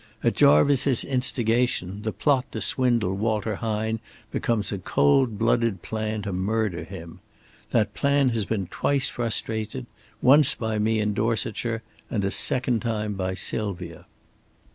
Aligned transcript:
At 0.23 0.33
Jarvice's 0.33 1.03
instigation 1.03 2.01
the 2.01 2.11
plot 2.11 2.51
to 2.53 2.61
swindle 2.61 3.13
Walter 3.13 3.57
Hine 3.57 3.99
becomes 4.31 4.71
a 4.71 4.79
cold 4.79 5.37
blooded 5.37 5.83
plan 5.83 6.23
to 6.23 6.33
murder 6.33 6.83
him. 6.83 7.19
That 7.69 7.93
plan 7.93 8.29
has 8.29 8.45
been 8.45 8.65
twice 8.65 9.09
frustrated, 9.09 9.85
once 10.19 10.55
by 10.55 10.79
me 10.79 10.97
in 10.99 11.13
Dorsetshire, 11.13 11.83
and 12.09 12.25
a 12.25 12.31
second 12.31 12.79
time 12.81 13.13
by 13.13 13.35
Sylvia." 13.35 14.07